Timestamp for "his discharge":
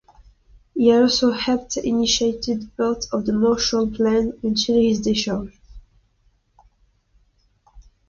4.81-5.53